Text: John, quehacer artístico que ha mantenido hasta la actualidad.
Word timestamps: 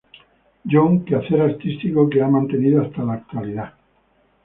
John, 0.65 1.03
quehacer 1.05 1.39
artístico 1.41 2.09
que 2.09 2.23
ha 2.23 2.27
mantenido 2.27 2.81
hasta 2.81 3.03
la 3.03 3.13
actualidad. 3.13 3.71